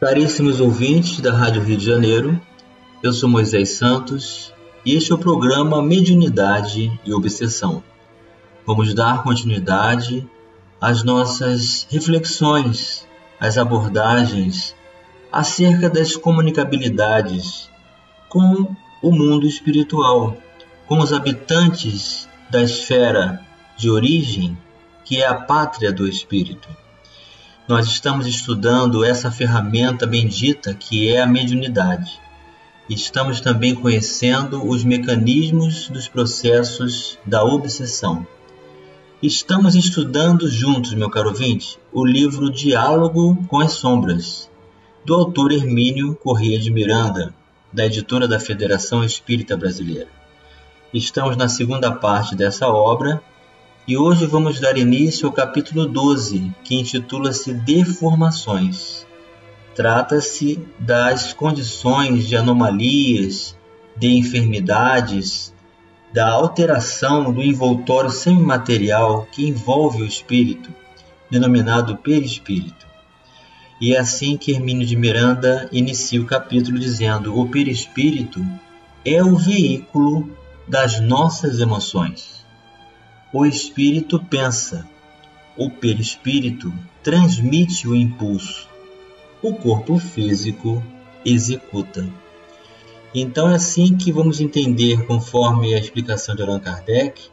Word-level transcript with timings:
Caríssimos 0.00 0.60
ouvintes 0.60 1.18
da 1.18 1.32
Rádio 1.32 1.60
Rio 1.60 1.76
de 1.76 1.84
Janeiro, 1.84 2.40
eu 3.02 3.12
sou 3.12 3.28
Moisés 3.28 3.70
Santos 3.70 4.54
e 4.86 4.94
este 4.94 5.10
é 5.10 5.14
o 5.16 5.18
programa 5.18 5.82
Mediunidade 5.82 6.96
e 7.04 7.12
Obsessão. 7.12 7.82
Vamos 8.64 8.94
dar 8.94 9.24
continuidade 9.24 10.24
às 10.80 11.02
nossas 11.02 11.84
reflexões, 11.90 13.08
às 13.40 13.58
abordagens 13.58 14.72
acerca 15.32 15.90
das 15.90 16.14
comunicabilidades 16.14 17.68
com 18.28 18.76
o 19.02 19.10
mundo 19.10 19.48
espiritual, 19.48 20.36
com 20.86 21.00
os 21.00 21.12
habitantes 21.12 22.28
da 22.48 22.62
esfera 22.62 23.44
de 23.76 23.90
origem 23.90 24.56
que 25.04 25.20
é 25.20 25.26
a 25.26 25.34
pátria 25.34 25.92
do 25.92 26.06
espírito 26.06 26.68
nós 27.68 27.86
estamos 27.86 28.26
estudando 28.26 29.04
essa 29.04 29.30
ferramenta 29.30 30.06
bendita 30.06 30.72
que 30.72 31.10
é 31.10 31.20
a 31.20 31.26
mediunidade. 31.26 32.18
Estamos 32.88 33.42
também 33.42 33.74
conhecendo 33.74 34.66
os 34.66 34.82
mecanismos 34.82 35.90
dos 35.90 36.08
processos 36.08 37.18
da 37.26 37.44
obsessão. 37.44 38.26
Estamos 39.22 39.74
estudando 39.74 40.48
juntos, 40.48 40.94
meu 40.94 41.10
caro 41.10 41.28
ouvinte, 41.28 41.78
o 41.92 42.06
livro 42.06 42.50
Diálogo 42.50 43.36
com 43.48 43.60
as 43.60 43.72
Sombras, 43.72 44.48
do 45.04 45.14
autor 45.14 45.52
Hermínio 45.52 46.14
Corrêa 46.14 46.58
de 46.58 46.70
Miranda, 46.70 47.34
da 47.70 47.84
editora 47.84 48.26
da 48.26 48.40
Federação 48.40 49.04
Espírita 49.04 49.58
Brasileira. 49.58 50.08
Estamos 50.94 51.36
na 51.36 51.50
segunda 51.50 51.92
parte 51.92 52.34
dessa 52.34 52.66
obra 52.66 53.22
e 53.88 53.96
hoje 53.96 54.26
vamos 54.26 54.60
dar 54.60 54.76
início 54.76 55.26
ao 55.26 55.32
capítulo 55.32 55.86
12, 55.86 56.54
que 56.62 56.74
intitula-se 56.74 57.54
Deformações. 57.54 59.06
Trata-se 59.74 60.62
das 60.78 61.32
condições 61.32 62.28
de 62.28 62.36
anomalias, 62.36 63.56
de 63.96 64.08
enfermidades, 64.08 65.54
da 66.12 66.28
alteração 66.28 67.32
do 67.32 67.42
envoltório 67.42 68.10
semimaterial 68.10 69.26
que 69.32 69.48
envolve 69.48 70.02
o 70.02 70.06
espírito, 70.06 70.70
denominado 71.30 71.96
perispírito. 71.96 72.86
E 73.80 73.94
é 73.94 73.98
assim 73.98 74.36
que 74.36 74.52
Hermínio 74.52 74.86
de 74.86 74.96
Miranda 74.96 75.66
inicia 75.72 76.20
o 76.20 76.26
capítulo 76.26 76.78
dizendo: 76.78 77.40
O 77.40 77.48
perispírito 77.48 78.44
é 79.02 79.24
o 79.24 79.34
veículo 79.34 80.28
das 80.66 81.00
nossas 81.00 81.58
emoções. 81.58 82.37
O 83.30 83.44
espírito 83.44 84.18
pensa, 84.18 84.88
o 85.54 85.68
perispírito 85.68 86.72
transmite 87.02 87.86
o 87.86 87.94
impulso, 87.94 88.66
o 89.42 89.52
corpo 89.52 89.98
físico 89.98 90.82
executa. 91.22 92.08
Então 93.14 93.50
é 93.50 93.56
assim 93.56 93.94
que 93.98 94.10
vamos 94.10 94.40
entender, 94.40 95.04
conforme 95.04 95.74
a 95.74 95.78
explicação 95.78 96.34
de 96.34 96.40
Allan 96.40 96.58
Kardec, 96.58 97.28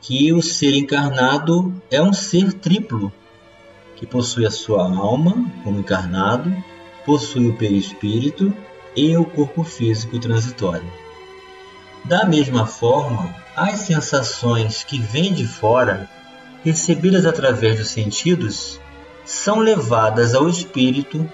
que 0.00 0.32
o 0.32 0.40
ser 0.40 0.76
encarnado 0.76 1.74
é 1.90 2.00
um 2.00 2.12
ser 2.12 2.52
triplo, 2.52 3.12
que 3.96 4.06
possui 4.06 4.46
a 4.46 4.50
sua 4.52 4.84
alma 4.84 5.50
como 5.64 5.80
encarnado, 5.80 6.54
possui 7.04 7.48
o 7.48 7.56
perispírito 7.56 8.54
e 8.94 9.16
o 9.16 9.24
corpo 9.24 9.64
físico 9.64 10.20
transitório. 10.20 10.88
Da 12.04 12.24
mesma 12.24 12.64
forma, 12.64 13.34
as 13.56 13.80
sensações 13.80 14.84
que 14.84 14.98
vêm 14.98 15.32
de 15.32 15.46
fora, 15.46 16.06
recebidas 16.62 17.24
através 17.24 17.78
dos 17.78 17.88
sentidos, 17.88 18.78
são 19.24 19.60
levadas 19.60 20.34
ao 20.34 20.46
espírito 20.46 21.26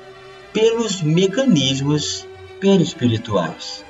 pelos 0.53 1.03
mecanismos 1.03 2.25
perispirituais. 2.61 3.85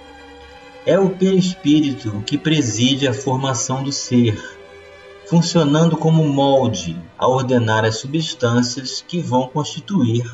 É 0.87 0.99
o 0.99 1.11
perispírito 1.11 2.23
que 2.27 2.39
preside 2.39 3.07
a 3.07 3.13
formação 3.13 3.83
do 3.83 3.93
ser, 3.93 4.43
funcionando 5.27 5.95
como 5.95 6.27
molde 6.27 6.97
a 7.19 7.29
ordenar 7.29 7.85
as 7.85 7.99
substâncias 7.99 9.05
que 9.07 9.21
vão 9.21 9.47
constituir 9.47 10.25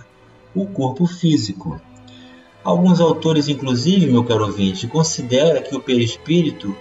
o 0.54 0.66
corpo 0.66 1.04
físico. 1.04 1.80
Alguns 2.62 3.00
autores, 3.00 3.48
inclusive, 3.48 4.06
meu 4.06 4.22
caro 4.22 4.46
ouvinte, 4.46 4.86
consideram 4.86 5.62
que 5.62 5.74
o 5.74 5.80
perispírito 5.80 6.76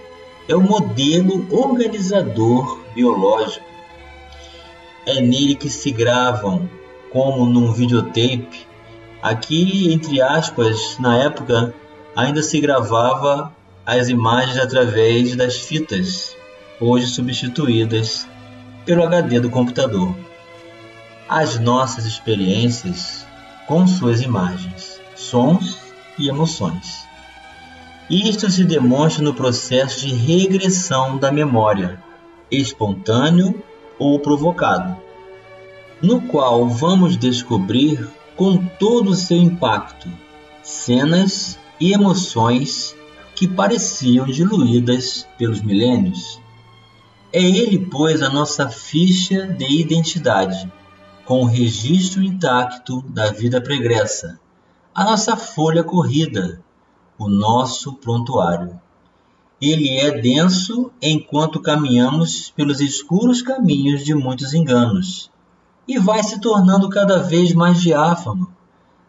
é 0.48 0.56
o 0.56 0.62
modelo 0.62 1.46
organizador 1.50 2.80
biológico. 2.94 3.66
É 5.06 5.20
nele 5.20 5.54
que 5.54 5.68
se 5.68 5.90
gravam, 5.90 6.68
como 7.12 7.46
num 7.46 7.72
videotape. 7.72 8.66
Aqui, 9.22 9.92
entre 9.92 10.20
aspas, 10.20 10.98
na 10.98 11.18
época, 11.18 11.74
ainda 12.16 12.42
se 12.42 12.60
gravava 12.60 13.52
as 13.84 14.08
imagens 14.08 14.58
através 14.58 15.34
das 15.36 15.56
fitas, 15.56 16.36
hoje 16.80 17.06
substituídas 17.06 18.26
pelo 18.84 19.02
HD 19.02 19.40
do 19.40 19.50
computador. 19.50 20.14
As 21.28 21.58
nossas 21.58 22.04
experiências 22.04 23.26
com 23.66 23.86
suas 23.86 24.22
imagens, 24.22 25.00
sons 25.14 25.78
e 26.18 26.28
emoções. 26.28 27.07
Isto 28.10 28.50
se 28.50 28.64
demonstra 28.64 29.22
no 29.22 29.34
processo 29.34 30.00
de 30.00 30.14
regressão 30.14 31.18
da 31.18 31.30
memória, 31.30 32.02
espontâneo 32.50 33.62
ou 33.98 34.18
provocado, 34.18 34.96
no 36.00 36.22
qual 36.22 36.66
vamos 36.66 37.18
descobrir 37.18 38.08
com 38.34 38.56
todo 38.56 39.10
o 39.10 39.14
seu 39.14 39.36
impacto 39.36 40.08
cenas 40.62 41.58
e 41.80 41.92
emoções 41.92 42.96
que 43.34 43.46
pareciam 43.46 44.24
diluídas 44.26 45.26
pelos 45.36 45.60
milênios. 45.60 46.40
É 47.30 47.42
ele, 47.42 47.78
pois, 47.78 48.22
a 48.22 48.30
nossa 48.30 48.70
ficha 48.70 49.46
de 49.46 49.80
identidade, 49.80 50.70
com 51.26 51.42
o 51.42 51.46
registro 51.46 52.22
intacto 52.22 53.02
da 53.02 53.30
vida 53.30 53.60
pregressa, 53.60 54.40
a 54.94 55.04
nossa 55.04 55.36
folha 55.36 55.84
corrida, 55.84 56.62
o 57.18 57.28
nosso 57.28 57.94
prontuário. 57.94 58.80
Ele 59.60 59.96
é 59.98 60.20
denso 60.20 60.90
enquanto 61.02 61.60
caminhamos 61.60 62.50
pelos 62.50 62.80
escuros 62.80 63.42
caminhos 63.42 64.04
de 64.04 64.14
muitos 64.14 64.54
enganos, 64.54 65.30
e 65.86 65.98
vai 65.98 66.22
se 66.22 66.40
tornando 66.40 66.88
cada 66.88 67.18
vez 67.18 67.52
mais 67.52 67.80
diáfano 67.80 68.48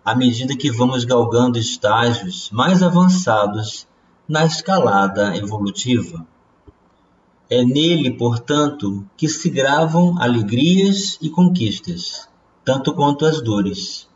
à 0.10 0.16
medida 0.16 0.58
que 0.58 0.72
vamos 0.72 1.06
galgando 1.06 1.60
estágios 1.60 2.50
mais 2.52 2.82
avançados 2.82 3.88
na 4.28 4.44
escalada 4.44 5.38
evolutiva. 5.38 6.26
É 7.48 7.64
nele, 7.64 8.10
portanto, 8.10 9.06
que 9.16 9.30
se 9.30 9.52
gravam 9.52 10.20
alegrias 10.20 11.20
e 11.22 11.30
conquistas, 11.30 12.28
tanto 12.66 12.92
quanto 12.96 13.24
as 13.24 13.40
dores. 13.40 14.09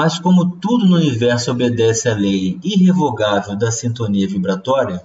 Mas 0.00 0.16
como 0.16 0.48
tudo 0.48 0.86
no 0.86 0.94
universo 0.94 1.50
obedece 1.50 2.08
à 2.08 2.14
lei 2.14 2.56
irrevogável 2.62 3.56
da 3.56 3.72
sintonia 3.72 4.28
vibratória, 4.28 5.02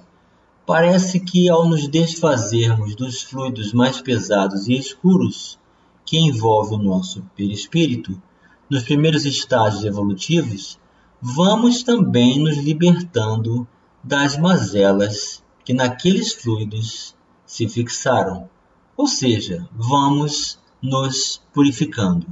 parece 0.67 1.19
que 1.19 1.49
ao 1.49 1.67
nos 1.67 1.87
desfazermos 1.87 2.93
dos 2.93 3.23
fluidos 3.23 3.73
mais 3.73 3.99
pesados 3.99 4.67
e 4.67 4.73
escuros 4.77 5.57
que 6.05 6.19
envolvem 6.19 6.77
o 6.77 6.83
nosso 6.83 7.23
perispírito, 7.35 8.21
nos 8.69 8.83
primeiros 8.83 9.25
estágios 9.25 9.83
evolutivos, 9.83 10.77
vamos 11.19 11.81
também 11.81 12.37
nos 12.37 12.57
libertando 12.57 13.67
das 14.03 14.37
mazelas 14.37 15.43
que 15.65 15.73
naqueles 15.73 16.33
fluidos 16.33 17.15
se 17.47 17.67
fixaram. 17.67 18.47
Ou 18.95 19.07
seja, 19.07 19.67
vamos 19.71 20.59
nos 20.79 21.41
purificando. 21.51 22.27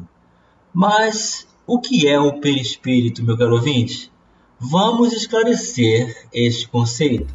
Mas 0.71 1.47
o 1.65 1.79
que 1.79 2.07
é 2.07 2.19
o 2.19 2.39
perispírito, 2.39 3.23
meu 3.23 3.37
caro 3.37 3.55
ouvinte? 3.55 4.11
Vamos 4.59 5.13
esclarecer 5.13 6.27
este 6.33 6.67
conceito. 6.67 7.33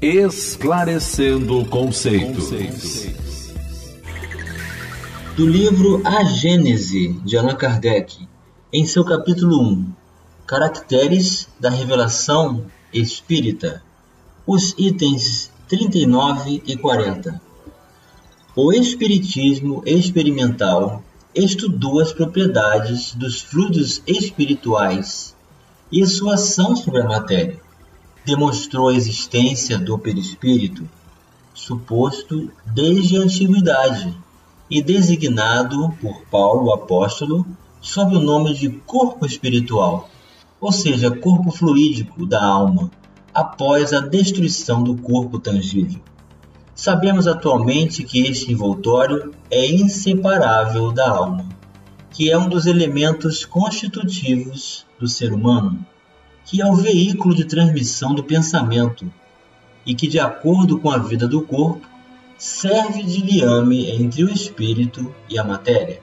Esclarecendo 0.00 1.64
conceitos. 1.66 2.50
Do 5.36 5.46
livro 5.46 6.02
A 6.04 6.24
Gênese, 6.24 7.14
de 7.24 7.36
Allan 7.36 7.54
Kardec, 7.54 8.26
em 8.72 8.84
seu 8.84 9.04
capítulo 9.04 9.62
1, 9.62 9.92
Caracteres 10.46 11.48
da 11.58 11.70
revelação 11.70 12.66
espírita. 12.92 13.82
Os 14.46 14.74
itens 14.78 15.50
39 15.68 16.62
e 16.66 16.76
40. 16.76 17.40
O 18.54 18.72
espiritismo 18.72 19.82
experimental 19.84 21.02
estudou 21.36 22.00
as 22.00 22.14
propriedades 22.14 23.14
dos 23.14 23.42
fluidos 23.42 24.02
espirituais 24.06 25.36
e 25.92 26.06
sua 26.06 26.34
ação 26.34 26.74
sobre 26.74 27.02
a 27.02 27.04
matéria. 27.04 27.60
Demonstrou 28.24 28.88
a 28.88 28.94
existência 28.94 29.78
do 29.78 29.98
perispírito, 29.98 30.88
suposto 31.52 32.50
desde 32.64 33.18
a 33.18 33.20
antiguidade 33.20 34.16
e 34.70 34.80
designado 34.80 35.90
por 36.00 36.22
Paulo 36.30 36.72
apóstolo 36.72 37.46
sob 37.82 38.16
o 38.16 38.20
nome 38.20 38.54
de 38.54 38.70
corpo 38.70 39.26
espiritual, 39.26 40.08
ou 40.58 40.72
seja, 40.72 41.10
corpo 41.10 41.50
fluídico 41.50 42.24
da 42.24 42.42
alma, 42.42 42.90
após 43.32 43.92
a 43.92 44.00
destruição 44.00 44.82
do 44.82 44.96
corpo 44.96 45.38
tangível. 45.38 46.00
Sabemos 46.76 47.26
atualmente 47.26 48.04
que 48.04 48.20
este 48.26 48.52
envoltório 48.52 49.32
é 49.50 49.66
inseparável 49.66 50.92
da 50.92 51.08
alma, 51.08 51.48
que 52.10 52.30
é 52.30 52.36
um 52.36 52.50
dos 52.50 52.66
elementos 52.66 53.46
constitutivos 53.46 54.84
do 55.00 55.08
ser 55.08 55.32
humano, 55.32 55.84
que 56.44 56.60
é 56.60 56.66
o 56.66 56.74
veículo 56.74 57.34
de 57.34 57.46
transmissão 57.46 58.14
do 58.14 58.22
pensamento 58.22 59.10
e 59.86 59.94
que, 59.94 60.06
de 60.06 60.20
acordo 60.20 60.78
com 60.78 60.90
a 60.90 60.98
vida 60.98 61.26
do 61.26 61.40
corpo, 61.40 61.88
serve 62.36 63.02
de 63.02 63.22
liame 63.22 63.90
entre 63.90 64.22
o 64.22 64.30
espírito 64.30 65.14
e 65.30 65.38
a 65.38 65.44
matéria. 65.44 66.02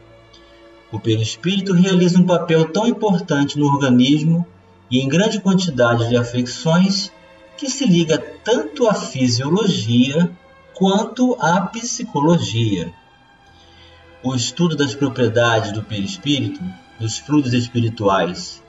O 0.91 0.99
perispírito 0.99 1.71
realiza 1.71 2.19
um 2.19 2.25
papel 2.25 2.65
tão 2.69 2.87
importante 2.87 3.59
no 3.59 3.67
organismo 3.67 4.43
e 4.89 4.99
em 4.99 5.07
grande 5.07 5.39
quantidade 5.39 6.09
de 6.09 6.17
afecções 6.17 7.11
que 7.55 7.69
se 7.69 7.85
liga 7.85 8.17
tanto 8.43 8.87
à 8.87 8.95
fisiologia 8.95 10.31
quanto 10.83 11.37
à 11.39 11.61
psicologia. 11.61 12.93
O 14.21 14.35
estudo 14.35 14.75
das 14.75 14.93
propriedades 14.93 15.71
do 15.71 15.81
perispírito, 15.81 16.61
dos 16.99 17.17
fluidos 17.19 17.53
espirituais 17.53 18.61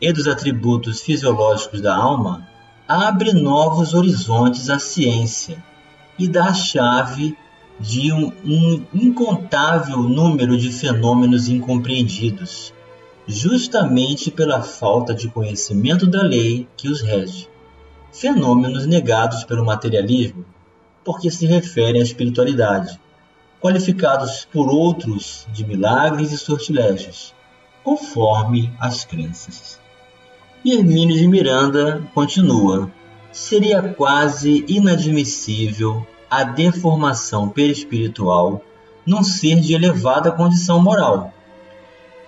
e 0.00 0.12
dos 0.12 0.26
atributos 0.26 1.00
fisiológicos 1.00 1.80
da 1.80 1.94
alma 1.94 2.44
abre 2.88 3.32
novos 3.32 3.94
horizontes 3.94 4.68
à 4.68 4.80
ciência 4.80 5.62
e 6.18 6.26
dá 6.26 6.46
a 6.46 6.54
chave 6.54 7.38
de 7.78 8.12
um, 8.12 8.32
um 8.44 8.84
incontável 8.92 9.98
número 9.98 10.58
de 10.58 10.72
fenômenos 10.72 11.48
incompreendidos, 11.48 12.74
justamente 13.28 14.28
pela 14.28 14.60
falta 14.60 15.14
de 15.14 15.28
conhecimento 15.28 16.04
da 16.04 16.20
lei 16.20 16.66
que 16.76 16.88
os 16.88 17.00
rege. 17.00 17.48
Fenômenos 18.10 18.86
negados 18.86 19.44
pelo 19.44 19.64
materialismo 19.64 20.44
porque 21.04 21.30
se 21.30 21.46
referem 21.46 22.00
à 22.00 22.04
espiritualidade, 22.04 23.00
qualificados 23.60 24.46
por 24.50 24.68
outros 24.68 25.46
de 25.52 25.64
milagres 25.64 26.32
e 26.32 26.38
sortilégios, 26.38 27.34
conforme 27.82 28.72
as 28.78 29.04
crenças. 29.04 29.80
E 30.64 30.74
Hermínio 30.74 31.16
de 31.16 31.26
Miranda 31.26 32.02
continua: 32.14 32.90
seria 33.32 33.82
quase 33.82 34.64
inadmissível 34.68 36.06
a 36.30 36.44
deformação 36.44 37.48
perispiritual 37.48 38.62
num 39.06 39.22
ser 39.22 39.60
de 39.60 39.74
elevada 39.74 40.30
condição 40.30 40.80
moral. 40.80 41.32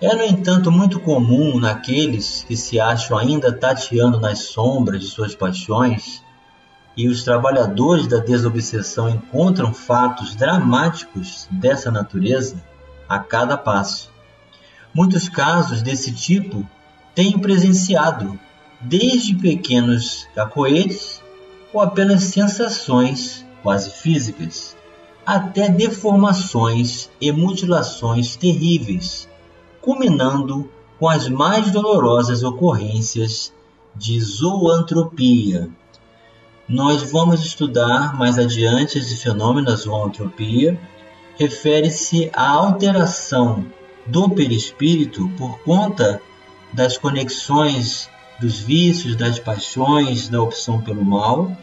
É, 0.01 0.13
no 0.15 0.23
entanto, 0.23 0.71
muito 0.71 0.99
comum 0.99 1.57
naqueles 1.57 2.43
que 2.45 2.57
se 2.57 2.79
acham 2.79 3.17
ainda 3.17 3.53
tateando 3.53 4.19
nas 4.19 4.39
sombras 4.39 5.01
de 5.01 5.07
suas 5.07 5.33
paixões 5.33 6.22
e 6.95 7.07
os 7.07 7.23
trabalhadores 7.23 8.07
da 8.07 8.17
desobsessão 8.17 9.09
encontram 9.09 9.73
fatos 9.73 10.35
dramáticos 10.35 11.47
dessa 11.51 11.89
natureza 11.89 12.61
a 13.09 13.19
cada 13.19 13.57
passo. 13.57 14.11
Muitos 14.93 15.27
casos 15.27 15.81
desse 15.81 16.13
tipo 16.13 16.67
tenho 17.15 17.39
presenciado, 17.39 18.39
desde 18.79 19.35
pequenos 19.35 20.27
cacoetes 20.35 21.21
ou 21.73 21.81
apenas 21.81 22.23
sensações 22.25 23.45
quase 23.63 23.89
físicas, 23.89 24.75
até 25.25 25.69
deformações 25.69 27.09
e 27.19 27.31
mutilações 27.31 28.35
terríveis, 28.35 29.27
culminando 29.81 30.69
com 30.99 31.07
as 31.07 31.29
mais 31.29 31.71
dolorosas 31.71 32.43
ocorrências 32.43 33.53
de 33.95 34.19
zoantropia, 34.19 35.69
nós 36.67 37.11
vamos 37.11 37.43
estudar 37.43 38.17
mais 38.17 38.39
adiante 38.39 38.97
esse 38.97 39.15
fenômeno 39.17 39.67
da 39.67 39.75
zoantropia. 39.75 40.79
Refere-se 41.37 42.29
à 42.33 42.49
alteração 42.49 43.65
do 44.05 44.29
perispírito 44.29 45.29
por 45.37 45.59
conta 45.59 46.21
das 46.71 46.97
conexões 46.97 48.09
dos 48.39 48.59
vícios, 48.59 49.15
das 49.15 49.39
paixões, 49.39 50.29
da 50.29 50.41
opção 50.41 50.81
pelo 50.81 51.03
mal. 51.03 51.55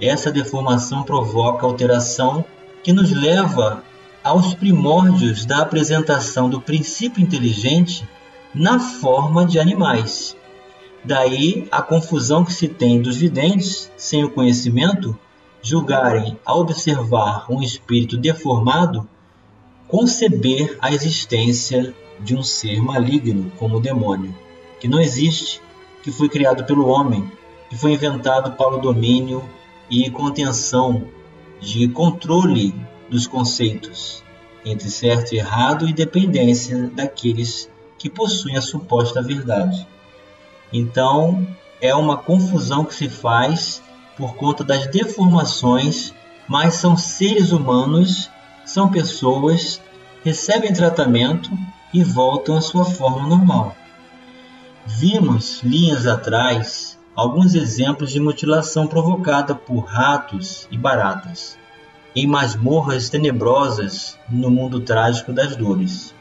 Essa 0.00 0.30
deformação 0.30 1.02
provoca 1.02 1.66
alteração 1.66 2.44
que 2.82 2.92
nos 2.92 3.10
leva 3.12 3.82
aos 4.22 4.54
primórdios 4.54 5.44
da 5.44 5.58
apresentação 5.58 6.48
do 6.48 6.60
princípio 6.60 7.22
inteligente 7.22 8.06
na 8.54 8.78
forma 8.78 9.44
de 9.44 9.58
animais. 9.58 10.36
Daí 11.04 11.68
a 11.70 11.82
confusão 11.82 12.44
que 12.44 12.52
se 12.52 12.66
tem 12.66 13.02
dos 13.02 13.16
videntes, 13.16 13.92
sem 13.96 14.24
o 14.24 14.30
conhecimento, 14.30 15.18
julgarem, 15.60 16.38
ao 16.44 16.60
observar 16.60 17.46
um 17.50 17.62
espírito 17.62 18.16
deformado, 18.16 19.06
conceber 19.86 20.78
a 20.80 20.92
existência 20.92 21.94
de 22.20 22.34
um 22.34 22.42
ser 22.42 22.80
maligno 22.82 23.52
como 23.58 23.76
o 23.76 23.80
demônio, 23.80 24.34
que 24.80 24.88
não 24.88 24.98
existe, 24.98 25.60
que 26.02 26.10
foi 26.10 26.28
criado 26.28 26.64
pelo 26.64 26.88
homem, 26.88 27.30
que 27.68 27.76
foi 27.76 27.92
inventado 27.92 28.52
para 28.52 28.74
o 28.74 28.80
domínio 28.80 29.44
e 29.90 30.10
contenção 30.10 31.04
de 31.60 31.86
controle 31.88 32.74
dos 33.10 33.26
conceitos 33.26 34.24
entre 34.64 34.88
certo 34.88 35.34
e 35.34 35.38
errado 35.38 35.86
e 35.86 35.92
dependência 35.92 36.90
daqueles 36.94 37.70
que 37.98 38.08
possuem 38.08 38.56
a 38.56 38.62
suposta 38.62 39.22
verdade. 39.22 39.86
Então, 40.76 41.46
é 41.80 41.94
uma 41.94 42.16
confusão 42.16 42.84
que 42.84 42.92
se 42.92 43.08
faz 43.08 43.80
por 44.16 44.34
conta 44.34 44.64
das 44.64 44.88
deformações, 44.88 46.12
mas 46.48 46.74
são 46.74 46.96
seres 46.96 47.52
humanos, 47.52 48.28
são 48.64 48.90
pessoas, 48.90 49.80
recebem 50.24 50.72
tratamento 50.72 51.48
e 51.92 52.02
voltam 52.02 52.56
à 52.56 52.60
sua 52.60 52.84
forma 52.84 53.28
normal. 53.28 53.76
Vimos 54.84 55.62
linhas 55.62 56.08
atrás 56.08 56.98
alguns 57.14 57.54
exemplos 57.54 58.10
de 58.10 58.18
mutilação 58.18 58.88
provocada 58.88 59.54
por 59.54 59.84
ratos 59.84 60.66
e 60.72 60.76
baratas 60.76 61.56
em 62.16 62.26
masmorras 62.26 63.08
tenebrosas 63.08 64.18
no 64.28 64.50
mundo 64.50 64.80
trágico 64.80 65.32
das 65.32 65.54
dores. 65.54 66.12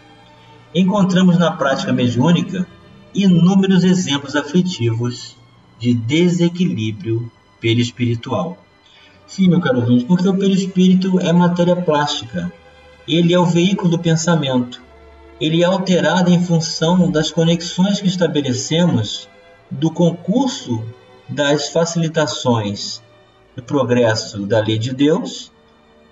Encontramos 0.75 1.39
na 1.39 1.51
prática 1.51 1.91
mediúnica 1.91 2.67
inúmeros 3.13 3.83
exemplos 3.83 4.35
aflitivos 4.35 5.35
de 5.79 5.93
desequilíbrio 5.93 7.31
perispiritual. 7.59 8.57
Sim, 9.27 9.47
meu 9.47 9.59
caro 9.59 9.79
ouvinte, 9.79 10.05
porque 10.05 10.27
o 10.27 10.37
perispírito 10.37 11.19
é 11.19 11.31
matéria 11.31 11.75
plástica. 11.75 12.51
Ele 13.07 13.33
é 13.33 13.39
o 13.39 13.45
veículo 13.45 13.89
do 13.89 13.99
pensamento. 13.99 14.81
Ele 15.39 15.63
é 15.63 15.65
alterado 15.65 16.29
em 16.29 16.43
função 16.43 17.09
das 17.09 17.31
conexões 17.31 17.99
que 17.99 18.07
estabelecemos 18.07 19.27
do 19.69 19.89
concurso 19.91 20.83
das 21.27 21.69
facilitações 21.69 23.01
do 23.55 23.63
progresso 23.63 24.45
da 24.45 24.59
lei 24.59 24.77
de 24.77 24.93
Deus 24.93 25.51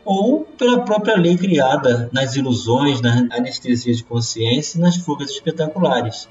ou 0.03 0.41
pela 0.57 0.81
própria 0.81 1.15
lei 1.15 1.37
criada 1.37 2.09
nas 2.11 2.35
ilusões, 2.35 3.01
na 3.01 3.27
anestesia 3.31 3.93
de 3.93 4.03
consciência 4.03 4.77
e 4.77 4.81
nas 4.81 4.97
fugas 4.97 5.29
espetaculares. 5.29 6.27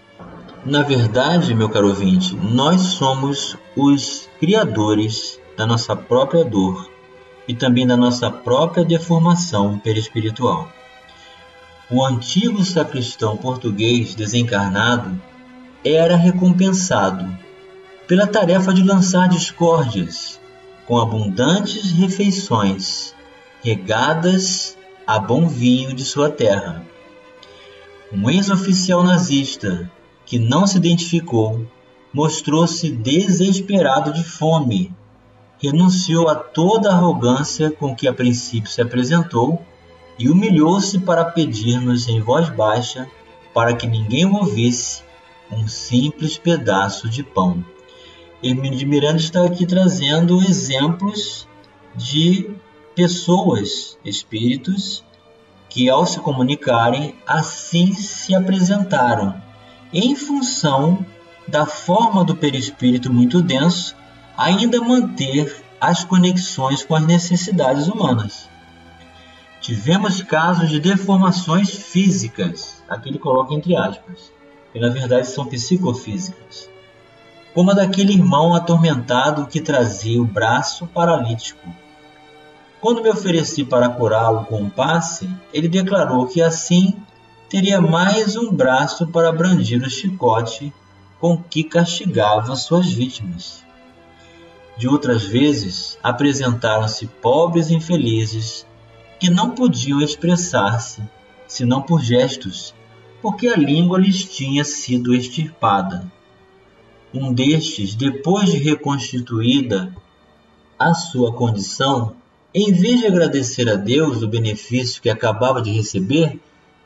Na 0.64 0.82
verdade, 0.82 1.54
meu 1.54 1.70
caro 1.70 1.88
ouvinte, 1.88 2.36
nós 2.36 2.82
somos 2.82 3.56
os 3.74 4.28
criadores 4.38 5.40
da 5.56 5.66
nossa 5.66 5.96
própria 5.96 6.44
dor 6.44 6.90
e 7.48 7.54
também 7.54 7.86
da 7.86 7.96
nossa 7.96 8.30
própria 8.30 8.84
deformação 8.84 9.78
perispiritual. 9.78 10.70
O 11.90 12.04
antigo 12.04 12.62
sacristão 12.62 13.38
português 13.38 14.14
desencarnado 14.14 15.18
era 15.82 16.14
recompensado 16.14 17.26
pela 18.06 18.26
tarefa 18.26 18.74
de 18.74 18.82
lançar 18.82 19.30
discórdias 19.30 20.38
com 20.86 20.98
abundantes 20.98 21.90
refeições 21.92 23.14
regadas 23.62 24.76
a 25.06 25.18
bom 25.18 25.48
vinho 25.48 25.94
de 25.94 26.04
sua 26.04 26.28
terra. 26.30 26.84
Um 28.12 28.28
ex-oficial 28.28 29.02
nazista 29.02 29.90
que 30.30 30.38
não 30.38 30.64
se 30.64 30.76
identificou 30.76 31.66
mostrou-se 32.12 32.88
desesperado 32.88 34.12
de 34.12 34.22
fome, 34.22 34.94
renunciou 35.60 36.28
a 36.28 36.36
toda 36.36 36.88
a 36.88 36.94
arrogância 36.94 37.68
com 37.68 37.96
que 37.96 38.06
a 38.06 38.14
princípio 38.14 38.70
se 38.70 38.80
apresentou 38.80 39.60
e 40.16 40.30
humilhou-se 40.30 41.00
para 41.00 41.24
pedir-nos 41.24 42.06
em 42.06 42.20
voz 42.20 42.48
baixa, 42.48 43.08
para 43.52 43.74
que 43.74 43.88
ninguém 43.88 44.24
o 44.24 44.36
ouvisse, 44.36 45.02
um 45.50 45.66
simples 45.66 46.38
pedaço 46.38 47.08
de 47.08 47.24
pão. 47.24 47.64
Hermínio 48.40 48.78
de 48.78 48.86
Miranda 48.86 49.18
está 49.18 49.44
aqui 49.44 49.66
trazendo 49.66 50.40
exemplos 50.40 51.48
de 51.96 52.48
pessoas, 52.94 53.98
espíritos, 54.04 55.04
que 55.68 55.90
ao 55.90 56.06
se 56.06 56.20
comunicarem 56.20 57.16
assim 57.26 57.92
se 57.94 58.32
apresentaram, 58.32 59.49
em 59.92 60.14
função 60.14 61.04
da 61.48 61.66
forma 61.66 62.24
do 62.24 62.36
perispírito 62.36 63.12
muito 63.12 63.42
denso 63.42 63.96
ainda 64.36 64.80
manter 64.80 65.64
as 65.80 66.04
conexões 66.04 66.84
com 66.84 66.94
as 66.94 67.06
necessidades 67.06 67.88
humanas. 67.88 68.48
Tivemos 69.60 70.22
casos 70.22 70.70
de 70.70 70.80
deformações 70.80 71.70
físicas, 71.70 72.82
aqui 72.88 73.08
ele 73.08 73.18
coloca 73.18 73.52
entre 73.52 73.76
aspas, 73.76 74.32
que 74.72 74.78
na 74.78 74.88
verdade 74.88 75.26
são 75.26 75.46
psicofísicas, 75.46 76.70
como 77.52 77.70
a 77.70 77.74
daquele 77.74 78.12
irmão 78.12 78.54
atormentado 78.54 79.46
que 79.46 79.60
trazia 79.60 80.20
o 80.22 80.24
braço 80.24 80.86
paralítico. 80.86 81.68
Quando 82.80 83.02
me 83.02 83.10
ofereci 83.10 83.64
para 83.64 83.88
curá-lo 83.90 84.44
com 84.46 84.62
um 84.62 84.70
passe, 84.70 85.28
ele 85.52 85.68
declarou 85.68 86.26
que 86.26 86.40
assim 86.40 86.96
teria 87.50 87.80
mais 87.80 88.36
um 88.36 88.52
braço 88.52 89.08
para 89.08 89.32
brandir 89.32 89.82
o 89.82 89.90
chicote 89.90 90.72
com 91.18 91.36
que 91.36 91.64
castigava 91.64 92.54
suas 92.54 92.92
vítimas. 92.92 93.64
De 94.78 94.86
outras 94.86 95.24
vezes, 95.24 95.98
apresentaram-se 96.00 97.08
pobres 97.08 97.72
infelizes 97.72 98.64
que 99.18 99.28
não 99.28 99.50
podiam 99.50 100.00
expressar-se, 100.00 101.02
senão 101.48 101.82
por 101.82 102.00
gestos, 102.00 102.72
porque 103.20 103.48
a 103.48 103.56
língua 103.56 103.98
lhes 103.98 104.24
tinha 104.24 104.62
sido 104.62 105.12
extirpada. 105.12 106.10
Um 107.12 107.32
destes, 107.32 107.96
depois 107.96 108.52
de 108.52 108.58
reconstituída 108.58 109.92
a 110.78 110.94
sua 110.94 111.32
condição, 111.32 112.14
em 112.54 112.72
vez 112.72 113.00
de 113.00 113.08
agradecer 113.08 113.68
a 113.68 113.74
Deus 113.74 114.22
o 114.22 114.28
benefício 114.28 115.02
que 115.02 115.10
acabava 115.10 115.60
de 115.60 115.72
receber, 115.72 116.38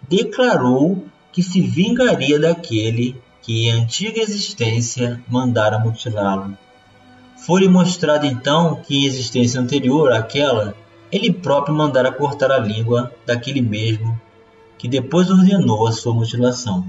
declarou 0.09 1.07
que 1.33 1.43
se 1.43 1.61
vingaria 1.61 2.39
daquele 2.39 3.21
que 3.43 3.67
em 3.67 3.73
antiga 3.73 4.21
existência 4.21 5.23
mandara 5.29 5.79
mutilá-lo. 5.79 6.57
Foi-lhe 7.37 7.69
mostrado 7.69 8.25
então 8.25 8.77
que 8.77 8.97
em 8.97 9.05
existência 9.05 9.61
anterior 9.61 10.13
àquela, 10.13 10.75
ele 11.13 11.33
próprio 11.33 11.75
mandara 11.75 12.11
cortar 12.11 12.51
a 12.51 12.59
língua 12.59 13.13
daquele 13.27 13.61
mesmo 13.61 14.19
que 14.79 14.89
depois 14.89 15.31
ordenou 15.31 15.87
a 15.87 15.93
sua 15.93 16.15
mutilação. 16.15 16.87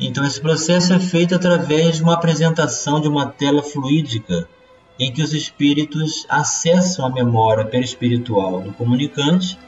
Então 0.00 0.24
esse 0.24 0.40
processo 0.40 0.92
é 0.92 0.98
feito 0.98 1.34
através 1.34 1.96
de 1.96 2.02
uma 2.02 2.14
apresentação 2.14 3.00
de 3.00 3.08
uma 3.08 3.26
tela 3.26 3.62
fluídica 3.62 4.48
em 4.98 5.12
que 5.12 5.22
os 5.22 5.32
espíritos 5.32 6.26
acessam 6.28 7.06
a 7.06 7.10
memória 7.10 7.64
perispiritual 7.64 8.60
do 8.60 8.72
comunicante 8.72 9.58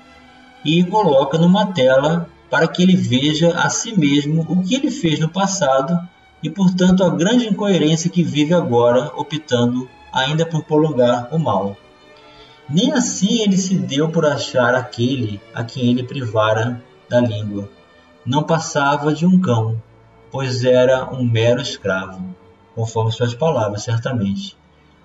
e 0.65 0.83
coloca 0.85 1.39
numa 1.39 1.67
tela 1.67 2.29
para 2.51 2.67
que 2.67 2.83
ele 2.83 2.97
veja 2.97 3.57
a 3.57 3.71
si 3.71 3.97
mesmo 3.97 4.45
o 4.49 4.63
que 4.63 4.75
ele 4.75 4.91
fez 4.91 5.21
no 5.21 5.29
passado 5.29 5.97
e, 6.43 6.51
portanto, 6.51 7.05
a 7.05 7.11
grande 7.11 7.47
incoerência 7.47 8.11
que 8.11 8.23
vive 8.23 8.53
agora, 8.53 9.13
optando 9.15 9.89
ainda 10.13 10.45
por 10.45 10.65
prolongar 10.65 11.29
o 11.33 11.39
mal. 11.39 11.77
Nem 12.69 12.93
assim 12.93 13.41
ele 13.43 13.57
se 13.57 13.75
deu 13.75 14.09
por 14.09 14.27
achar 14.27 14.75
aquele 14.75 15.41
a 15.55 15.63
quem 15.63 15.91
ele 15.91 16.03
privara 16.03 16.83
da 17.09 17.21
língua. 17.21 17.69
Não 18.25 18.43
passava 18.43 19.13
de 19.13 19.25
um 19.25 19.41
cão, 19.41 19.81
pois 20.31 20.65
era 20.65 21.13
um 21.13 21.25
mero 21.25 21.61
escravo, 21.61 22.35
conforme 22.75 23.13
suas 23.13 23.35
palavras, 23.35 23.83
certamente. 23.83 24.57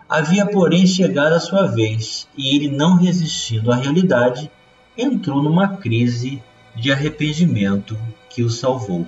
Havia, 0.08 0.46
porém, 0.46 0.86
chegado 0.86 1.34
a 1.34 1.40
sua 1.40 1.66
vez, 1.66 2.28
e 2.38 2.56
ele, 2.56 2.70
não 2.70 2.96
resistindo 2.96 3.72
à 3.72 3.76
realidade, 3.76 4.52
entrou 4.96 5.42
numa 5.42 5.78
crise 5.78 6.42
de 6.76 6.92
arrependimento 6.92 7.98
que 8.30 8.44
o 8.44 8.50
salvou. 8.50 9.06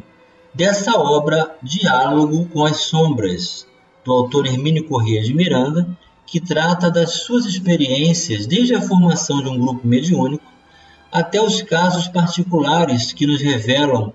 dessa 0.53 0.95
obra 0.95 1.57
Diálogo 1.63 2.47
com 2.53 2.63
as 2.63 2.81
Sombras, 2.81 3.65
do 4.05 4.11
autor 4.11 4.45
Hermínio 4.45 4.83
Corrêa 4.83 5.23
de 5.23 5.33
Miranda, 5.33 5.89
que 6.29 6.39
trata 6.39 6.91
das 6.91 7.23
suas 7.23 7.45
experiências 7.45 8.45
desde 8.45 8.75
a 8.75 8.81
formação 8.81 9.41
de 9.41 9.49
um 9.49 9.57
grupo 9.57 9.87
mediúnico 9.87 10.45
até 11.11 11.41
os 11.41 11.63
casos 11.63 12.07
particulares 12.07 13.11
que 13.11 13.25
nos 13.25 13.41
revelam 13.41 14.13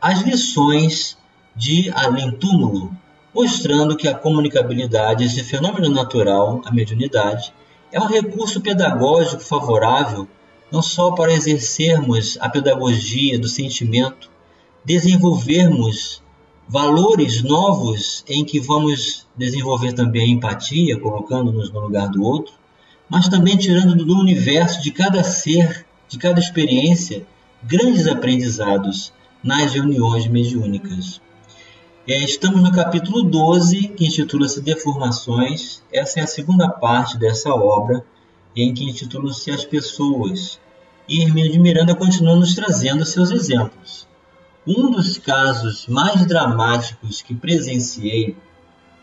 as 0.00 0.20
lições 0.20 1.18
de 1.56 1.90
além 1.92 2.30
túmulo, 2.30 2.96
mostrando 3.34 3.96
que 3.96 4.06
a 4.06 4.14
comunicabilidade, 4.14 5.24
esse 5.24 5.42
fenômeno 5.42 5.88
natural, 5.88 6.62
a 6.64 6.70
mediunidade, 6.70 7.52
é 7.90 8.00
um 8.00 8.06
recurso 8.06 8.60
pedagógico 8.60 9.42
favorável 9.42 10.28
não 10.70 10.82
só 10.82 11.10
para 11.12 11.32
exercermos 11.32 12.38
a 12.40 12.48
pedagogia 12.48 13.40
do 13.40 13.48
sentimento, 13.48 14.30
desenvolvermos 14.84 16.22
valores 16.68 17.42
novos 17.42 18.24
em 18.28 18.44
que 18.44 18.58
vamos 18.58 19.26
desenvolver 19.36 19.92
também 19.92 20.22
a 20.22 20.28
empatia, 20.28 20.98
colocando-nos 20.98 21.70
no 21.70 21.80
lugar 21.80 22.08
do 22.08 22.22
outro, 22.22 22.54
mas 23.08 23.28
também 23.28 23.56
tirando 23.56 23.94
do 23.94 24.18
universo 24.18 24.82
de 24.82 24.90
cada 24.90 25.22
ser, 25.22 25.86
de 26.08 26.18
cada 26.18 26.40
experiência, 26.40 27.24
grandes 27.62 28.06
aprendizados 28.08 29.12
nas 29.42 29.72
reuniões 29.72 30.26
mediúnicas. 30.26 31.20
É, 32.08 32.18
estamos 32.22 32.62
no 32.62 32.72
capítulo 32.72 33.22
12, 33.22 33.88
que 33.88 34.06
intitula-se 34.06 34.60
Deformações. 34.60 35.82
Essa 35.92 36.20
é 36.20 36.22
a 36.22 36.26
segunda 36.26 36.68
parte 36.68 37.18
dessa 37.18 37.50
obra, 37.50 38.04
em 38.54 38.72
que 38.72 38.84
intitula-se 38.84 39.50
As 39.50 39.64
Pessoas. 39.64 40.60
E 41.08 41.22
Hermínio 41.22 41.52
de 41.52 41.58
Miranda 41.58 41.94
continua 41.94 42.36
nos 42.36 42.54
trazendo 42.54 43.04
seus 43.04 43.30
exemplos. 43.30 44.06
Um 44.66 44.90
dos 44.90 45.16
casos 45.16 45.86
mais 45.86 46.26
dramáticos 46.26 47.22
que 47.22 47.32
presenciei 47.32 48.36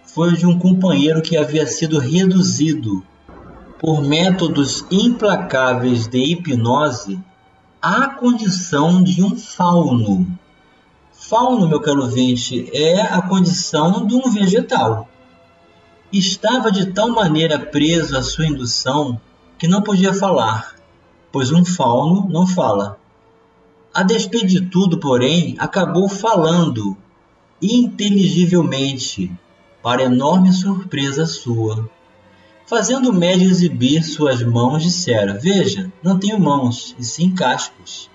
foi 0.03 0.36
de 0.36 0.46
um 0.46 0.60
companheiro 0.60 1.22
que 1.22 1.38
havia 1.38 1.65
sido 1.65 2.00
reduzido 2.00 3.01
por 3.79 4.01
métodos 4.01 4.86
implacáveis 4.91 6.05
de 6.05 6.17
hipnose 6.17 7.17
à 7.82 8.10
condição 8.10 9.01
de 9.01 9.24
um 9.24 9.38
fauno. 9.38 10.27
Fauno, 11.13 11.65
meu 11.70 11.79
caro 11.79 12.01
ouvinte, 12.01 12.70
é 12.74 13.01
a 13.01 13.22
condição 13.22 14.05
de 14.05 14.15
um 14.15 14.29
vegetal. 14.29 15.08
Estava 16.12 16.74
de 16.74 16.88
tal 16.88 17.08
maneira 17.08 17.58
preso 17.58 18.17
à 18.17 18.22
sua 18.22 18.48
indução 18.48 19.17
que 19.58 19.70
não 19.70 19.82
podia 19.82 20.13
falar, 20.13 20.75
pois 21.32 21.53
um 21.53 21.63
fauno 21.63 22.27
não 22.29 22.46
fala. 22.46 23.00
A 23.93 24.01
despeito 24.01 24.47
de 24.47 24.59
tudo, 24.59 24.97
porém, 24.97 25.55
acabou 25.59 26.09
falando 26.09 26.97
inteligivelmente, 27.62 29.31
para 29.83 30.01
enorme 30.01 30.51
surpresa 30.51 31.27
sua. 31.27 31.88
Fazendo 32.65 33.12
o 33.12 33.13
médio 33.13 33.47
exibir 33.47 34.01
suas 34.01 34.41
mãos, 34.41 34.81
dissera: 34.81 35.38
Veja, 35.38 35.93
não 36.01 36.17
tenho 36.17 36.39
mãos, 36.39 36.95
e 36.97 37.03
sim 37.03 37.35
cascos. 37.35 38.09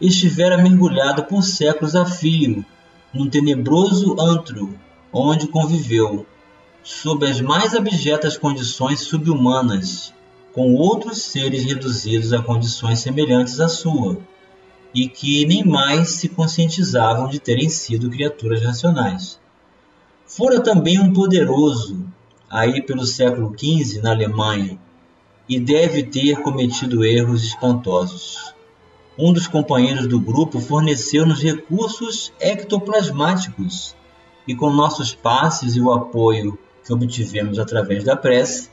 Estivera 0.00 0.56
mergulhado 0.56 1.24
por 1.24 1.42
séculos 1.42 1.96
a 1.96 2.06
fio, 2.06 2.64
num 3.12 3.28
tenebroso 3.28 4.14
antro, 4.20 4.78
onde 5.12 5.48
conviveu, 5.48 6.24
sob 6.84 7.26
as 7.26 7.40
mais 7.40 7.74
abjetas 7.74 8.36
condições 8.36 9.00
subhumanas, 9.00 10.14
com 10.52 10.74
outros 10.74 11.22
seres 11.22 11.64
reduzidos 11.64 12.32
a 12.32 12.40
condições 12.40 13.00
semelhantes 13.00 13.58
à 13.58 13.66
sua, 13.68 14.18
e 14.94 15.08
que 15.08 15.46
nem 15.46 15.64
mais 15.64 16.10
se 16.10 16.28
conscientizavam 16.28 17.28
de 17.28 17.38
terem 17.38 17.68
sido 17.68 18.10
criaturas 18.10 18.62
racionais. 18.62 19.40
Fora 20.26 20.60
também 20.60 20.98
um 21.00 21.12
poderoso, 21.12 22.06
aí 22.48 22.82
pelo 22.82 23.06
século 23.06 23.54
XV 23.58 24.00
na 24.00 24.10
Alemanha, 24.10 24.78
e 25.48 25.58
deve 25.58 26.02
ter 26.02 26.40
cometido 26.42 27.04
erros 27.04 27.42
espantosos. 27.44 28.54
Um 29.18 29.32
dos 29.32 29.46
companheiros 29.46 30.06
do 30.06 30.18
grupo 30.18 30.60
forneceu-nos 30.60 31.42
recursos 31.42 32.32
ectoplasmáticos, 32.40 33.94
e 34.46 34.54
com 34.54 34.70
nossos 34.70 35.14
passes 35.14 35.76
e 35.76 35.80
o 35.80 35.92
apoio 35.92 36.58
que 36.84 36.92
obtivemos 36.92 37.58
através 37.58 38.04
da 38.04 38.16
prece, 38.16 38.70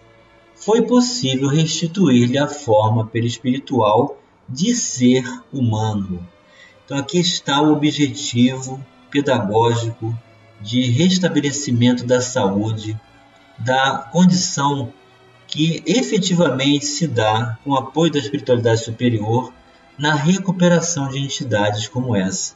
foi 0.55 0.81
possível 0.81 1.47
restituir-lhe 1.47 2.37
a 2.37 2.47
forma 2.47 3.05
perispiritual 3.05 4.17
de 4.49 4.75
ser 4.75 5.23
humano. 5.53 6.27
Então 6.83 6.97
aqui 6.97 7.19
está 7.19 7.61
o 7.61 7.71
objetivo 7.71 8.83
pedagógico 9.11 10.17
de 10.59 10.89
restabelecimento 10.89 12.05
da 12.05 12.19
saúde, 12.19 12.99
da 13.57 14.09
condição 14.11 14.91
que 15.47 15.83
efetivamente 15.85 16.85
se 16.85 17.07
dá 17.07 17.57
com 17.63 17.71
o 17.71 17.75
apoio 17.75 18.11
da 18.11 18.19
espiritualidade 18.19 18.83
superior 18.83 19.53
na 19.97 20.13
recuperação 20.13 21.09
de 21.09 21.19
entidades 21.19 21.87
como 21.87 22.15
essa. 22.15 22.55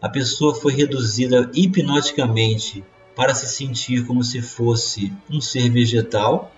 A 0.00 0.08
pessoa 0.08 0.54
foi 0.54 0.72
reduzida 0.72 1.50
hipnoticamente 1.54 2.84
para 3.14 3.34
se 3.34 3.46
sentir 3.46 4.06
como 4.06 4.22
se 4.24 4.40
fosse 4.40 5.12
um 5.28 5.40
ser 5.40 5.68
vegetal 5.70 6.52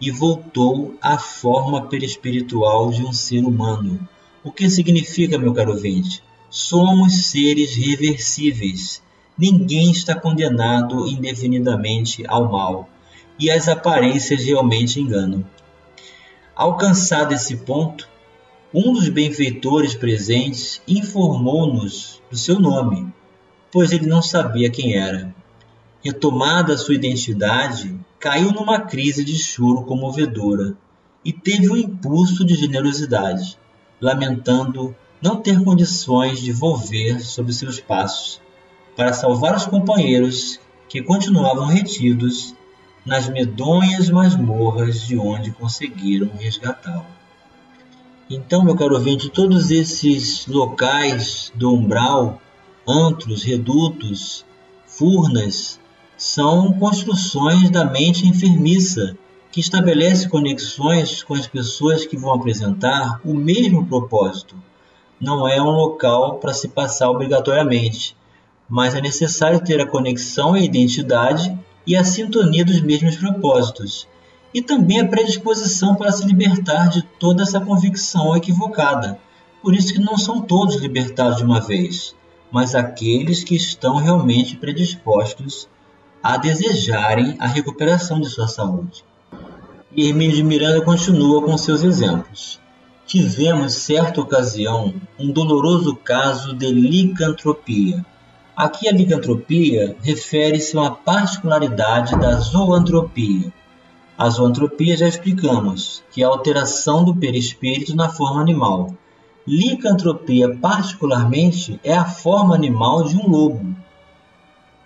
e 0.00 0.10
voltou 0.10 0.96
à 1.00 1.18
forma 1.18 1.86
perispiritual 1.86 2.90
de 2.90 3.02
um 3.02 3.12
ser 3.12 3.44
humano. 3.44 4.06
O 4.44 4.52
que 4.52 4.68
significa, 4.68 5.38
meu 5.38 5.52
caro 5.52 5.72
ouvinte? 5.72 6.22
Somos 6.50 7.26
seres 7.26 7.74
reversíveis 7.74 9.02
Ninguém 9.38 9.90
está 9.90 10.18
condenado 10.18 11.06
indefinidamente 11.06 12.24
ao 12.26 12.50
mal, 12.50 12.88
e 13.38 13.50
as 13.50 13.68
aparências 13.68 14.42
realmente 14.42 14.98
enganam. 14.98 15.44
Alcançado 16.54 17.34
esse 17.34 17.58
ponto, 17.58 18.08
um 18.72 18.94
dos 18.94 19.10
benfeitores 19.10 19.94
presentes 19.94 20.80
informou-nos 20.88 22.22
do 22.30 22.36
seu 22.36 22.58
nome, 22.58 23.12
pois 23.70 23.92
ele 23.92 24.06
não 24.06 24.22
sabia 24.22 24.70
quem 24.70 24.96
era. 24.96 25.34
Retomada 26.06 26.78
sua 26.78 26.94
identidade, 26.94 27.98
caiu 28.20 28.52
numa 28.52 28.78
crise 28.78 29.24
de 29.24 29.36
choro 29.36 29.82
comovedora 29.82 30.76
e 31.24 31.32
teve 31.32 31.68
um 31.68 31.76
impulso 31.76 32.44
de 32.44 32.54
generosidade, 32.54 33.58
lamentando 34.00 34.94
não 35.20 35.42
ter 35.42 35.60
condições 35.64 36.38
de 36.38 36.52
volver 36.52 37.20
sobre 37.20 37.52
seus 37.52 37.80
passos 37.80 38.40
para 38.94 39.12
salvar 39.12 39.56
os 39.56 39.66
companheiros 39.66 40.60
que 40.88 41.02
continuavam 41.02 41.66
retidos 41.66 42.54
nas 43.04 43.28
medonhas 43.28 44.08
masmorras 44.08 45.00
de 45.00 45.18
onde 45.18 45.50
conseguiram 45.50 46.30
resgatá-lo. 46.38 47.06
Então, 48.30 48.62
meu 48.62 48.76
caro 48.76 48.94
ouvinte, 48.94 49.28
todos 49.28 49.72
esses 49.72 50.46
locais 50.46 51.50
do 51.52 51.74
umbral, 51.74 52.40
antros, 52.86 53.42
redutos, 53.42 54.46
furnas, 54.86 55.80
são 56.16 56.72
construções 56.72 57.68
da 57.68 57.84
mente 57.84 58.26
enfermiça 58.26 59.16
que 59.52 59.60
estabelece 59.60 60.28
conexões 60.28 61.22
com 61.22 61.34
as 61.34 61.46
pessoas 61.46 62.06
que 62.06 62.16
vão 62.16 62.32
apresentar 62.32 63.20
o 63.24 63.34
mesmo 63.34 63.86
propósito. 63.86 64.56
Não 65.20 65.46
é 65.46 65.60
um 65.60 65.70
local 65.70 66.36
para 66.36 66.54
se 66.54 66.68
passar 66.68 67.10
obrigatoriamente, 67.10 68.16
mas 68.68 68.94
é 68.94 69.00
necessário 69.00 69.60
ter 69.60 69.80
a 69.80 69.86
conexão 69.86 70.56
e 70.56 70.60
a 70.60 70.64
identidade 70.64 71.56
e 71.86 71.94
a 71.94 72.02
sintonia 72.02 72.64
dos 72.64 72.80
mesmos 72.80 73.16
propósitos, 73.16 74.08
e 74.52 74.60
também 74.60 75.00
a 75.00 75.06
predisposição 75.06 75.94
para 75.94 76.12
se 76.12 76.26
libertar 76.26 76.88
de 76.88 77.02
toda 77.02 77.42
essa 77.42 77.60
convicção 77.60 78.34
equivocada. 78.36 79.18
Por 79.62 79.74
isso 79.74 79.92
que 79.92 80.00
não 80.00 80.16
são 80.16 80.40
todos 80.40 80.76
libertados 80.76 81.38
de 81.38 81.44
uma 81.44 81.60
vez, 81.60 82.14
mas 82.50 82.74
aqueles 82.74 83.44
que 83.44 83.54
estão 83.54 83.96
realmente 83.96 84.56
predispostos 84.56 85.68
a 86.34 86.36
desejarem 86.36 87.36
a 87.38 87.46
recuperação 87.46 88.20
de 88.20 88.28
sua 88.28 88.48
saúde. 88.48 89.04
E 89.94 90.08
Hermínio 90.08 90.36
de 90.36 90.42
Miranda 90.42 90.80
continua 90.82 91.42
com 91.42 91.56
seus 91.56 91.82
exemplos. 91.82 92.60
Tivemos, 93.06 93.74
certa 93.74 94.20
ocasião, 94.20 94.94
um 95.18 95.30
doloroso 95.30 95.94
caso 95.96 96.54
de 96.54 96.66
licantropia, 96.72 98.04
Aqui 98.56 98.88
a 98.88 98.92
licantropia 98.92 99.94
refere-se 100.00 100.74
a 100.78 100.80
uma 100.80 100.90
particularidade 100.90 102.18
da 102.18 102.36
zoantropia. 102.36 103.52
A 104.16 104.30
zoantropia 104.30 104.96
já 104.96 105.06
explicamos, 105.06 106.02
que 106.10 106.22
é 106.22 106.24
a 106.24 106.28
alteração 106.30 107.04
do 107.04 107.14
perispírito 107.14 107.94
na 107.94 108.08
forma 108.08 108.40
animal. 108.40 108.94
Licantropia, 109.46 110.56
particularmente, 110.56 111.78
é 111.84 111.94
a 111.94 112.06
forma 112.06 112.54
animal 112.54 113.04
de 113.04 113.14
um 113.14 113.28
lobo. 113.28 113.75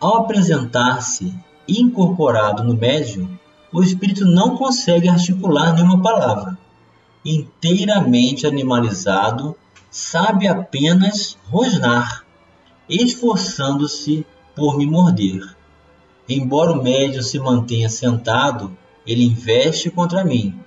Ao 0.01 0.17
apresentar-se 0.17 1.35
incorporado 1.69 2.65
no 2.65 2.75
médium, 2.75 3.29
o 3.71 3.83
espírito 3.83 4.25
não 4.25 4.57
consegue 4.57 5.09
articular 5.09 5.75
nenhuma 5.75 6.01
palavra. 6.01 6.59
Inteiramente 7.23 8.47
animalizado, 8.47 9.55
sabe 9.91 10.49
apenas 10.49 11.37
rosnar 11.51 12.25
esforçando-se 12.89 14.27
por 14.57 14.77
me 14.77 14.87
morder. 14.87 15.57
Embora 16.29 16.73
o 16.73 16.83
médium 16.83 17.23
se 17.23 17.39
mantenha 17.39 17.89
sentado, 17.89 18.77
ele 19.07 19.25
investe 19.25 19.91
contra 19.91 20.25
mim, 20.25 20.59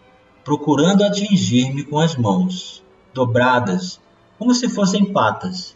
procurando 0.44 1.04
atingir-me 1.04 1.84
com 1.84 2.00
as 2.00 2.16
mãos, 2.16 2.84
dobradas, 3.14 4.00
como 4.38 4.54
se 4.54 4.70
fossem 4.70 5.12
patas. 5.12 5.76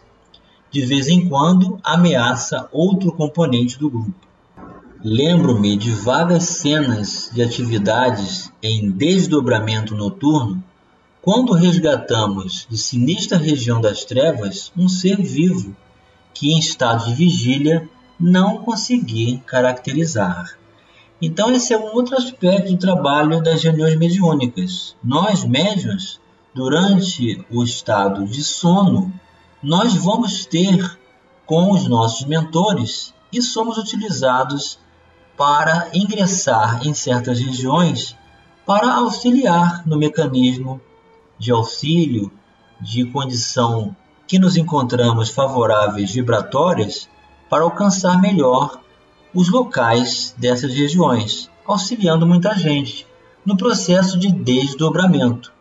De 0.78 0.86
vez 0.86 1.08
em 1.08 1.28
quando 1.28 1.80
ameaça 1.84 2.70
outro 2.72 3.12
componente 3.12 3.80
do 3.80 3.90
grupo. 3.90 4.13
Lembro-me 5.04 5.76
de 5.76 5.90
vagas 5.90 6.44
cenas 6.44 7.32
de 7.34 7.42
atividades 7.42 8.54
em 8.62 8.92
desdobramento 8.92 9.96
noturno 9.96 10.63
quando 11.20 11.54
resgatamos 11.54 12.68
de 12.70 12.78
sinistra 12.78 13.40
região 13.40 13.82
das 13.82 14.06
trevas 14.06 14.72
um 14.78 14.88
ser 14.88 15.20
vivo 15.20 15.76
que 16.32 16.52
em 16.52 16.60
estado 16.60 17.06
de 17.06 17.16
vigília 17.16 17.90
não 18.20 18.60
consegui 18.60 19.42
caracterizar. 19.48 20.60
Então 21.20 21.52
esse 21.52 21.74
é 21.74 21.80
um 21.80 21.92
outro 21.96 22.16
aspecto 22.16 22.72
do 22.72 22.78
trabalho 22.78 23.42
das 23.42 23.63
reuniões 23.63 23.98
mediúnicas. 23.98 24.96
Nós, 25.04 25.44
médiuns, 25.44 26.22
durante 26.54 27.44
o 27.50 27.63
estado 27.63 28.28
de 28.28 28.44
sono, 28.44 29.12
nós 29.62 29.93
vamos 29.96 30.46
ter 30.46 31.00
com 31.46 31.72
os 31.72 31.88
nossos 31.88 32.28
mentores 32.28 33.13
e 33.32 33.41
somos 33.41 33.78
utilizados 33.78 34.80
para 35.36 35.89
ingressar 35.93 36.86
em 36.86 36.93
certas 36.93 37.39
regiões 37.39 38.15
para 38.65 38.93
auxiliar 38.96 39.88
no 39.88 39.98
mecanismo 39.98 40.82
de 41.39 41.52
auxílio 41.52 42.32
de 42.80 43.06
condição 43.06 43.96
que 44.28 44.38
nos 44.38 44.58
encontramos 44.58 45.30
favoráveis 45.30 46.12
vibratórias 46.12 47.10
para 47.50 47.63
alcançar 47.63 48.20
melhor 48.20 48.80
os 49.34 49.50
locais 49.50 50.36
dessas 50.38 50.74
regiões, 50.74 51.50
auxiliando 51.65 52.28
muita 52.28 52.56
gente 52.56 53.08
no 53.46 53.56
processo 53.56 54.20
de 54.20 54.32
desdobramento, 54.32 55.54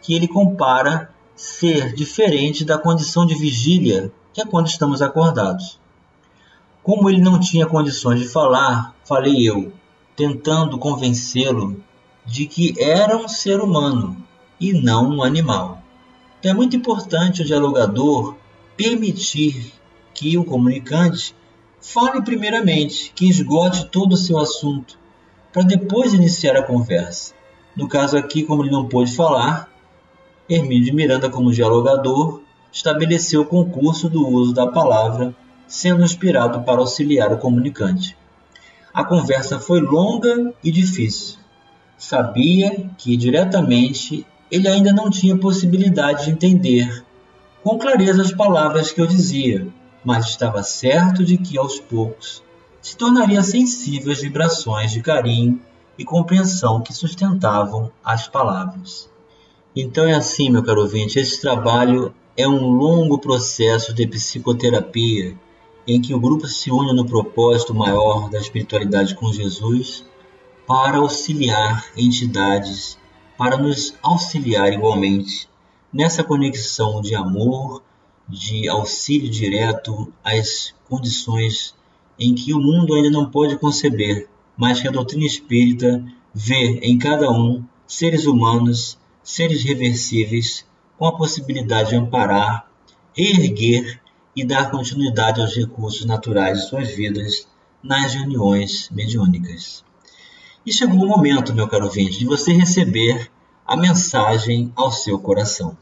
que 0.00 0.14
ele 0.14 0.28
compara 0.28 1.13
ser 1.36 1.92
diferente 1.94 2.64
da 2.64 2.78
condição 2.78 3.26
de 3.26 3.34
vigília, 3.34 4.12
que 4.32 4.40
é 4.40 4.44
quando 4.44 4.66
estamos 4.66 5.02
acordados. 5.02 5.78
Como 6.82 7.08
ele 7.08 7.20
não 7.20 7.40
tinha 7.40 7.66
condições 7.66 8.20
de 8.20 8.28
falar, 8.28 8.94
falei 9.04 9.48
eu, 9.48 9.72
tentando 10.14 10.78
convencê-lo 10.78 11.82
de 12.24 12.46
que 12.46 12.74
era 12.78 13.16
um 13.16 13.28
ser 13.28 13.60
humano 13.60 14.16
e 14.60 14.72
não 14.72 15.10
um 15.10 15.22
animal. 15.22 15.82
É 16.42 16.52
muito 16.52 16.76
importante 16.76 17.42
o 17.42 17.44
dialogador 17.44 18.36
permitir 18.76 19.72
que 20.12 20.36
o 20.36 20.44
comunicante 20.44 21.34
fale 21.80 22.22
primeiramente, 22.22 23.12
que 23.14 23.28
esgote 23.28 23.86
todo 23.86 24.12
o 24.12 24.16
seu 24.16 24.38
assunto, 24.38 24.98
para 25.52 25.62
depois 25.62 26.14
iniciar 26.14 26.56
a 26.56 26.62
conversa. 26.62 27.34
No 27.76 27.88
caso 27.88 28.16
aqui, 28.16 28.42
como 28.42 28.62
ele 28.62 28.70
não 28.70 28.88
pôde 28.88 29.14
falar, 29.14 29.68
Hermínio 30.48 30.84
de 30.84 30.92
Miranda, 30.92 31.30
como 31.30 31.52
dialogador, 31.52 32.42
estabeleceu 32.70 33.42
o 33.42 33.46
concurso 33.46 34.10
do 34.10 34.28
uso 34.28 34.52
da 34.52 34.66
palavra, 34.66 35.34
sendo 35.66 36.04
inspirado 36.04 36.62
para 36.62 36.80
auxiliar 36.80 37.32
o 37.32 37.38
comunicante. 37.38 38.16
A 38.92 39.02
conversa 39.02 39.58
foi 39.58 39.80
longa 39.80 40.52
e 40.62 40.70
difícil. 40.70 41.38
Sabia 41.96 42.90
que 42.98 43.16
diretamente 43.16 44.26
ele 44.50 44.68
ainda 44.68 44.92
não 44.92 45.08
tinha 45.08 45.38
possibilidade 45.38 46.26
de 46.26 46.32
entender 46.32 47.04
com 47.62 47.78
clareza 47.78 48.20
as 48.20 48.30
palavras 48.30 48.92
que 48.92 49.00
eu 49.00 49.06
dizia, 49.06 49.66
mas 50.04 50.26
estava 50.26 50.62
certo 50.62 51.24
de 51.24 51.38
que 51.38 51.56
aos 51.56 51.80
poucos 51.80 52.42
se 52.82 52.94
tornaria 52.94 53.42
sensível 53.42 54.12
às 54.12 54.20
vibrações 54.20 54.92
de 54.92 55.00
carinho 55.00 55.58
e 55.98 56.04
compreensão 56.04 56.82
que 56.82 56.92
sustentavam 56.92 57.90
as 58.04 58.28
palavras. 58.28 59.13
Então 59.76 60.06
é 60.06 60.12
assim, 60.12 60.50
meu 60.50 60.62
caro 60.62 60.82
ouvinte, 60.82 61.18
esse 61.18 61.40
trabalho 61.40 62.14
é 62.36 62.46
um 62.46 62.70
longo 62.70 63.18
processo 63.18 63.92
de 63.92 64.06
psicoterapia 64.06 65.36
em 65.84 66.00
que 66.00 66.14
o 66.14 66.20
grupo 66.20 66.46
se 66.46 66.70
une 66.70 66.92
no 66.92 67.04
propósito 67.04 67.74
maior 67.74 68.30
da 68.30 68.38
espiritualidade 68.38 69.16
com 69.16 69.32
Jesus 69.32 70.04
para 70.64 70.98
auxiliar 70.98 71.86
entidades, 71.96 72.96
para 73.36 73.56
nos 73.56 73.94
auxiliar 74.00 74.72
igualmente 74.72 75.48
nessa 75.92 76.22
conexão 76.22 77.00
de 77.00 77.16
amor, 77.16 77.82
de 78.28 78.68
auxílio 78.68 79.28
direto 79.28 80.12
às 80.22 80.72
condições 80.88 81.74
em 82.16 82.32
que 82.32 82.54
o 82.54 82.60
mundo 82.60 82.94
ainda 82.94 83.10
não 83.10 83.28
pode 83.28 83.56
conceber, 83.58 84.28
mas 84.56 84.80
que 84.80 84.86
a 84.86 84.92
doutrina 84.92 85.26
espírita 85.26 86.00
vê 86.32 86.78
em 86.80 86.96
cada 86.96 87.28
um 87.28 87.64
seres 87.88 88.24
humanos 88.24 88.96
seres 89.24 89.64
reversíveis 89.64 90.64
com 90.98 91.06
a 91.06 91.16
possibilidade 91.16 91.90
de 91.90 91.96
amparar, 91.96 92.68
reerguer 93.12 94.00
e 94.36 94.44
dar 94.44 94.70
continuidade 94.70 95.40
aos 95.40 95.56
recursos 95.56 96.04
naturais 96.04 96.58
de 96.58 96.68
suas 96.68 96.88
vidas 96.90 97.48
nas 97.82 98.14
reuniões 98.14 98.88
mediúnicas. 98.90 99.84
E 100.64 100.72
chegou 100.72 101.04
o 101.04 101.08
momento, 101.08 101.54
meu 101.54 101.66
caro 101.66 101.86
ouvinte, 101.86 102.18
de 102.18 102.26
você 102.26 102.52
receber 102.52 103.30
a 103.66 103.76
mensagem 103.76 104.72
ao 104.76 104.90
seu 104.90 105.18
coração. 105.18 105.76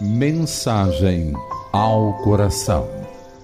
Mensagem 0.00 1.32
ao 1.72 2.14
coração. 2.18 2.88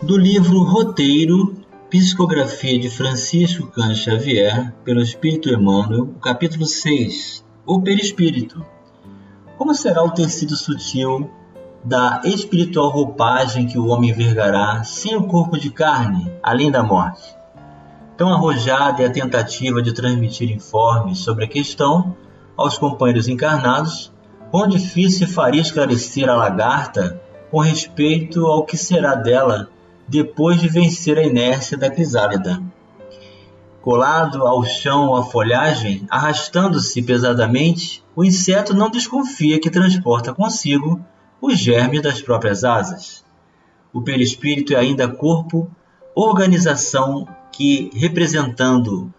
Do 0.02 0.16
livro 0.16 0.62
Roteiro, 0.62 1.56
Psicografia 1.90 2.78
de 2.78 2.88
Francisco 2.88 3.66
Cândido 3.68 3.96
Xavier, 3.96 4.72
pelo 4.84 5.00
Espírito 5.00 5.48
Emmanuel, 5.48 6.14
capítulo 6.22 6.66
6, 6.66 7.44
o 7.72 7.80
perispírito. 7.80 8.66
Como 9.56 9.76
será 9.76 10.02
o 10.02 10.10
tecido 10.10 10.56
sutil 10.56 11.30
da 11.84 12.20
espiritual 12.24 12.90
roupagem 12.90 13.68
que 13.68 13.78
o 13.78 13.86
homem 13.86 14.12
vergará 14.12 14.82
sem 14.82 15.14
o 15.14 15.22
corpo 15.28 15.56
de 15.56 15.70
carne, 15.70 16.28
além 16.42 16.68
da 16.68 16.82
morte? 16.82 17.22
Tão 18.16 18.28
arrojada 18.32 19.04
é 19.04 19.06
a 19.06 19.12
tentativa 19.12 19.80
de 19.80 19.94
transmitir 19.94 20.50
informes 20.50 21.20
sobre 21.20 21.44
a 21.44 21.48
questão 21.48 22.16
aos 22.56 22.76
companheiros 22.76 23.28
encarnados, 23.28 24.12
quão 24.50 24.66
difícil 24.66 25.28
faria 25.28 25.62
esclarecer 25.62 26.28
a 26.28 26.34
lagarta 26.34 27.22
com 27.52 27.60
respeito 27.60 28.48
ao 28.48 28.64
que 28.64 28.76
será 28.76 29.14
dela 29.14 29.70
depois 30.08 30.60
de 30.60 30.68
vencer 30.68 31.16
a 31.16 31.22
inércia 31.22 31.78
da 31.78 31.88
crisálida 31.88 32.60
colado 33.82 34.46
ao 34.46 34.64
chão 34.64 35.14
a 35.14 35.24
folhagem, 35.24 36.06
arrastando-se 36.10 37.02
pesadamente, 37.02 38.04
o 38.14 38.24
inseto 38.24 38.74
não 38.74 38.90
desconfia 38.90 39.60
que 39.60 39.70
transporta 39.70 40.34
consigo 40.34 41.00
os 41.40 41.58
germes 41.58 42.02
das 42.02 42.20
próprias 42.20 42.64
asas. 42.64 43.24
O 43.92 44.02
perispírito 44.02 44.74
é 44.74 44.76
ainda 44.76 45.08
corpo, 45.08 45.70
organização 46.14 47.26
que, 47.50 47.90
representando 47.94 49.12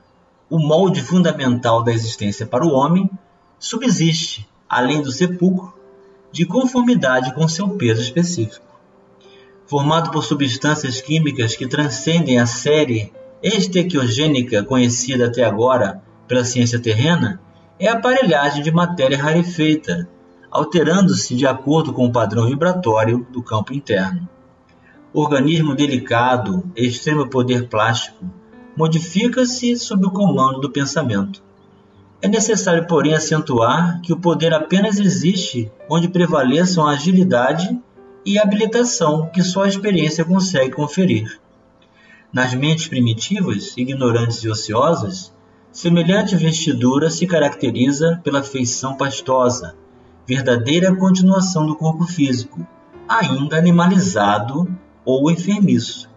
o 0.49 0.59
molde 0.59 1.01
fundamental 1.01 1.83
da 1.83 1.91
existência 1.91 2.45
para 2.45 2.65
o 2.65 2.71
homem, 2.71 3.09
subsiste, 3.57 4.47
além 4.69 5.01
do 5.01 5.11
sepulcro, 5.11 5.73
de 6.31 6.45
conformidade 6.45 7.33
com 7.33 7.47
seu 7.47 7.69
peso 7.69 8.01
específico. 8.01 8.65
Formado 9.65 10.11
por 10.11 10.23
substâncias 10.23 11.01
químicas 11.01 11.55
que 11.55 11.67
transcendem 11.67 12.39
a 12.39 12.45
série 12.45 13.11
estequiogênica 13.41 14.63
conhecida 14.63 15.25
até 15.25 15.43
agora 15.43 16.01
pela 16.27 16.45
ciência 16.45 16.79
terrena 16.79 17.41
é 17.79 17.87
a 17.87 17.93
aparelhagem 17.93 18.61
de 18.61 18.71
matéria 18.71 19.17
rarefeita, 19.17 20.07
alterando-se 20.51 21.35
de 21.35 21.47
acordo 21.47 21.91
com 21.91 22.05
o 22.05 22.11
padrão 22.11 22.45
vibratório 22.45 23.25
do 23.31 23.41
campo 23.41 23.73
interno. 23.73 24.29
organismo 25.11 25.73
delicado, 25.73 26.63
extremo 26.75 27.27
poder 27.27 27.67
plástico, 27.67 28.23
modifica-se 28.77 29.75
sob 29.77 30.05
o 30.05 30.11
comando 30.11 30.61
do 30.61 30.69
pensamento. 30.69 31.43
É 32.21 32.27
necessário, 32.27 32.85
porém, 32.85 33.15
acentuar 33.15 33.99
que 34.01 34.13
o 34.13 34.19
poder 34.19 34.53
apenas 34.53 34.99
existe 34.99 35.71
onde 35.89 36.07
prevaleçam 36.07 36.85
a 36.85 36.91
agilidade 36.91 37.75
e 38.23 38.37
habilitação 38.37 39.27
que 39.33 39.41
só 39.41 39.63
a 39.63 39.67
experiência 39.67 40.23
consegue 40.23 40.75
conferir. 40.75 41.40
Nas 42.33 42.53
mentes 42.53 42.87
primitivas, 42.87 43.75
ignorantes 43.75 44.37
e 44.37 44.49
ociosas, 44.49 45.33
semelhante 45.69 46.33
vestidura 46.37 47.09
se 47.09 47.27
caracteriza 47.27 48.21
pela 48.23 48.41
feição 48.41 48.95
pastosa, 48.95 49.75
verdadeira 50.25 50.95
continuação 50.95 51.65
do 51.65 51.75
corpo 51.75 52.05
físico, 52.05 52.65
ainda 53.05 53.57
animalizado 53.57 54.65
ou 55.03 55.29
enfermiço. 55.29 56.09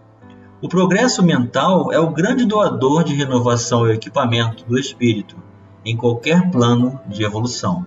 O 0.61 0.69
progresso 0.69 1.21
mental 1.21 1.91
é 1.91 1.99
o 1.99 2.11
grande 2.11 2.45
doador 2.45 3.03
de 3.03 3.13
renovação 3.13 3.85
e 3.85 3.93
equipamento 3.93 4.63
do 4.65 4.79
espírito, 4.79 5.35
em 5.83 5.97
qualquer 5.97 6.49
plano 6.49 6.97
de 7.07 7.25
evolução. 7.25 7.85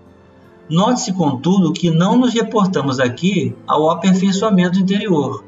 Note-se, 0.69 1.15
contudo, 1.15 1.73
que 1.73 1.91
não 1.91 2.19
nos 2.19 2.35
reportamos 2.35 3.01
aqui 3.01 3.57
ao 3.67 3.89
aperfeiçoamento 3.91 4.79
interior, 4.79 5.48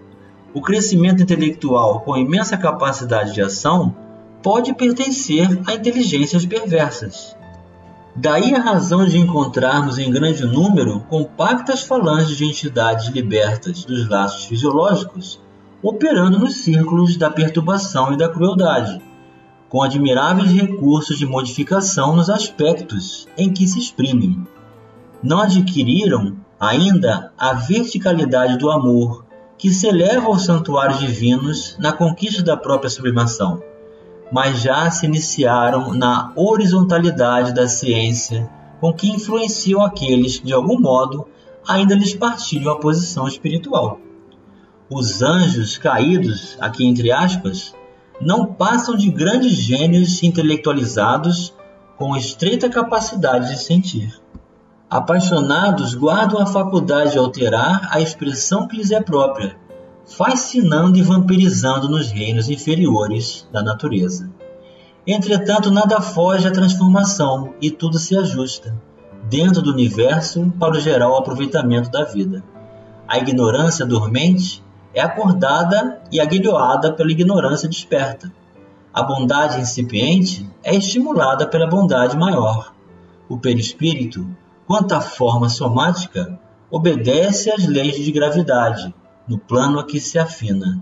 o 0.53 0.61
crescimento 0.61 1.23
intelectual 1.23 2.01
com 2.01 2.17
imensa 2.17 2.57
capacidade 2.57 3.33
de 3.33 3.43
ação 3.43 3.95
pode 4.43 4.75
pertencer 4.75 5.61
a 5.67 5.75
inteligências 5.75 6.45
perversas. 6.45 7.37
Daí 8.17 8.55
a 8.55 8.61
razão 8.61 9.05
de 9.05 9.19
encontrarmos 9.19 9.99
em 9.99 10.11
grande 10.11 10.45
número 10.45 11.01
compactas 11.09 11.83
falanges 11.83 12.37
de 12.37 12.45
entidades 12.45 13.09
libertas 13.09 13.85
dos 13.85 14.09
laços 14.09 14.45
fisiológicos 14.45 15.41
operando 15.83 16.39
nos 16.39 16.57
círculos 16.57 17.17
da 17.17 17.31
perturbação 17.31 18.13
e 18.13 18.17
da 18.17 18.29
crueldade, 18.29 19.01
com 19.69 19.83
admiráveis 19.83 20.51
recursos 20.51 21.19
de 21.19 21.25
modificação 21.25 22.15
nos 22.15 22.29
aspectos 22.29 23.27
em 23.37 23.53
que 23.53 23.67
se 23.67 23.79
exprimem. 23.79 24.47
Não 25.23 25.41
adquiriram 25.41 26.37
ainda 26.59 27.33
a 27.39 27.55
verticalidade 27.55 28.59
do 28.59 28.71
amor, 28.71 29.25
que 29.61 29.71
se 29.71 29.87
eleva 29.87 30.29
aos 30.29 30.47
santuários 30.47 30.99
divinos 30.99 31.77
na 31.79 31.93
conquista 31.93 32.43
da 32.43 32.57
própria 32.57 32.89
sublimação, 32.89 33.63
mas 34.33 34.63
já 34.63 34.91
se 34.91 35.05
iniciaram 35.05 35.93
na 35.93 36.33
horizontalidade 36.35 37.53
da 37.53 37.69
ciência 37.69 38.49
com 38.81 38.91
que 38.91 39.11
influenciam 39.11 39.83
aqueles 39.83 40.39
que, 40.39 40.47
de 40.47 40.55
algum 40.55 40.81
modo, 40.81 41.29
ainda 41.69 41.95
lhes 41.95 42.15
partilham 42.15 42.73
a 42.73 42.81
posição 42.81 43.29
espiritual. 43.29 44.01
Os 44.89 45.21
anjos 45.21 45.77
caídos, 45.77 46.57
aqui 46.59 46.87
entre 46.87 47.13
aspas, 47.13 47.75
não 48.19 48.47
passam 48.47 48.97
de 48.97 49.11
grandes 49.11 49.53
gênios 49.53 50.23
intelectualizados 50.23 51.55
com 51.99 52.17
estreita 52.17 52.71
capacidade 52.71 53.51
de 53.51 53.63
sentir. 53.63 54.20
Apaixonados 54.91 55.95
guardam 55.95 56.41
a 56.41 56.47
faculdade 56.47 57.13
de 57.13 57.19
alterar 57.19 57.89
a 57.93 58.01
expressão 58.01 58.67
que 58.67 58.77
lhes 58.77 58.91
é 58.91 59.01
própria, 59.01 59.57
fascinando 60.05 60.99
e 60.99 61.03
vampirizando 61.03 61.89
nos 61.89 62.11
reinos 62.11 62.49
inferiores 62.49 63.49
da 63.53 63.63
natureza. 63.63 64.29
Entretanto, 65.07 65.71
nada 65.71 66.01
foge 66.01 66.49
à 66.49 66.51
transformação 66.51 67.55
e 67.61 67.71
tudo 67.71 68.01
se 68.01 68.19
ajusta, 68.19 68.77
dentro 69.29 69.63
do 69.63 69.71
universo, 69.71 70.53
para 70.59 70.73
o 70.73 70.81
geral 70.81 71.17
aproveitamento 71.17 71.89
da 71.89 72.03
vida. 72.03 72.43
A 73.07 73.17
ignorância 73.17 73.87
dormente 73.87 74.61
é 74.93 75.01
acordada 75.01 76.03
e 76.11 76.19
aguilhoada 76.19 76.93
pela 76.93 77.13
ignorância 77.13 77.69
desperta. 77.69 78.33
A 78.93 79.05
bondade 79.05 79.61
incipiente 79.61 80.51
é 80.65 80.75
estimulada 80.75 81.47
pela 81.47 81.69
bondade 81.69 82.17
maior. 82.17 82.75
O 83.29 83.39
perispírito, 83.39 84.27
quanto 84.71 84.93
à 84.93 85.01
forma 85.01 85.49
somática, 85.49 86.39
obedece 86.71 87.51
às 87.51 87.67
leis 87.67 87.97
de 87.97 88.13
gravidade, 88.13 88.95
no 89.27 89.37
plano 89.37 89.81
a 89.81 89.85
que 89.85 89.99
se 89.99 90.17
afina. 90.17 90.81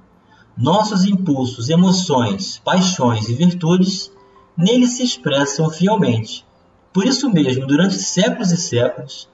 Nossos 0.54 1.06
impulsos, 1.06 1.70
emoções, 1.70 2.60
paixões 2.62 3.30
e 3.30 3.34
virtudes 3.34 4.12
nele 4.54 4.86
se 4.86 5.02
expressam 5.02 5.70
fielmente. 5.70 6.44
Por 6.92 7.06
isso 7.06 7.32
mesmo, 7.32 7.66
durante 7.66 7.94
séculos 7.94 8.52
e 8.52 8.58
séculos, 8.58 9.26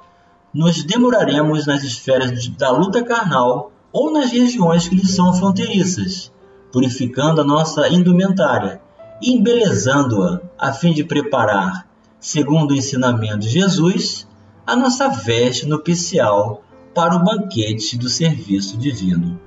nos 0.54 0.84
demoraremos 0.84 1.66
nas 1.66 1.82
esferas 1.82 2.46
da 2.50 2.70
luta 2.70 3.02
carnal 3.02 3.72
ou 3.92 4.12
nas 4.12 4.30
regiões 4.30 4.86
que 4.86 4.94
lhe 4.94 5.04
são 5.04 5.34
fronteiriças, 5.34 6.30
purificando 6.70 7.40
a 7.40 7.44
nossa 7.44 7.88
indumentária 7.88 8.80
e 9.20 9.32
embelezando-a, 9.32 10.42
a 10.56 10.72
fim 10.72 10.92
de 10.92 11.02
preparar, 11.02 11.88
segundo 12.20 12.70
o 12.70 12.76
ensinamento 12.76 13.38
de 13.38 13.48
Jesus, 13.48 14.28
a 14.66 14.74
nossa 14.74 15.08
veste 15.08 15.66
nupcial 15.66 16.62
para 16.94 17.16
o 17.16 17.24
banquete 17.24 17.98
do 17.98 18.08
serviço 18.08 18.76
divino. 18.78 19.40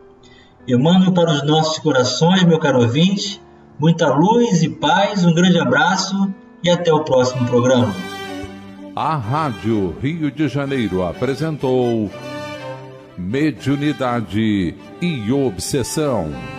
Eu 0.67 0.80
mando 0.80 1.12
para 1.12 1.32
os 1.32 1.43
nossos 1.43 1.80
corações, 1.80 2.43
meu 2.43 2.60
caro 2.60 2.82
ouvinte, 2.82 3.41
muita 3.80 4.13
luz 4.13 4.62
e 4.63 4.69
paz, 4.69 5.25
um 5.25 5.34
grande 5.34 5.60
abraço 5.60 6.34
e 6.63 6.69
até 6.69 6.91
o 6.93 7.03
próximo 7.03 7.47
programa. 7.47 7.95
A 8.95 9.15
Rádio 9.15 9.95
Rio 10.01 10.32
de 10.32 10.47
Janeiro 10.47 11.03
apresentou 11.03 12.12
Mediunidade 13.17 14.75
e 15.01 15.32
Obsessão. 15.32 16.57